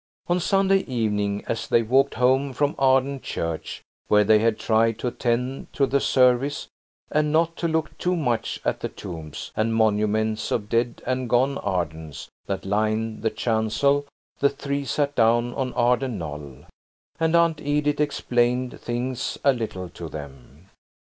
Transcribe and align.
On 0.25 0.39
Sunday 0.39 0.79
evening, 0.87 1.43
as 1.47 1.67
they 1.67 1.83
walked 1.83 2.15
home 2.15 2.53
from 2.53 2.73
Arden 2.79 3.21
Church, 3.21 3.83
where 4.07 4.23
they 4.23 4.39
had 4.39 4.57
tried 4.57 4.97
to 4.97 5.07
attend 5.09 5.71
to 5.73 5.85
the 5.85 5.99
service, 5.99 6.67
and 7.11 7.31
not 7.31 7.55
to 7.57 7.67
look 7.67 7.95
too 7.99 8.15
much 8.15 8.59
at 8.65 8.79
the 8.79 8.89
tombs 8.89 9.51
and 9.55 9.75
monuments 9.75 10.49
of 10.49 10.69
dead 10.69 11.03
and 11.05 11.29
gone 11.29 11.59
Ardens 11.59 12.29
that 12.47 12.65
lined 12.65 13.21
the 13.21 13.29
chancel, 13.29 14.07
the 14.39 14.49
three 14.49 14.85
sat 14.85 15.13
down 15.13 15.53
on 15.53 15.71
Arden 15.75 16.17
Knoll, 16.17 16.65
and 17.19 17.35
Aunt 17.35 17.61
Edith 17.61 17.99
explained 17.99 18.79
things 18.81 19.37
a 19.43 19.53
little 19.53 19.87
to 19.89 20.09
them. 20.09 20.69